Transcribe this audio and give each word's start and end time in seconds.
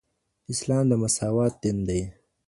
اسلام 0.51 0.83
د 0.89 0.91
مساوات 1.03 1.53
دین 1.61 1.77
دی. 1.87 2.01